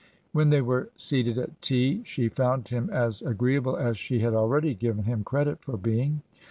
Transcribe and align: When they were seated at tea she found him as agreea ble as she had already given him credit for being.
When 0.31 0.49
they 0.49 0.61
were 0.63 0.89
seated 0.95 1.37
at 1.37 1.61
tea 1.61 2.01
she 2.05 2.27
found 2.27 2.69
him 2.69 2.89
as 2.89 3.21
agreea 3.21 3.61
ble 3.61 3.77
as 3.77 3.97
she 3.99 4.17
had 4.17 4.33
already 4.33 4.73
given 4.73 5.03
him 5.03 5.23
credit 5.23 5.61
for 5.63 5.77
being. 5.77 6.23